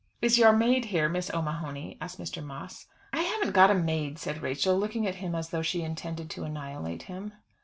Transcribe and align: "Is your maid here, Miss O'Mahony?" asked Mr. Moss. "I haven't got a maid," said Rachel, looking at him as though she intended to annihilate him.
"Is 0.19 0.39
your 0.39 0.51
maid 0.51 0.85
here, 0.85 1.07
Miss 1.07 1.29
O'Mahony?" 1.31 1.99
asked 2.01 2.19
Mr. 2.19 2.43
Moss. 2.43 2.87
"I 3.13 3.19
haven't 3.21 3.51
got 3.53 3.69
a 3.69 3.75
maid," 3.75 4.17
said 4.17 4.41
Rachel, 4.41 4.75
looking 4.75 5.05
at 5.05 5.17
him 5.21 5.35
as 5.35 5.49
though 5.49 5.61
she 5.61 5.83
intended 5.83 6.27
to 6.31 6.43
annihilate 6.43 7.03
him. 7.03 7.33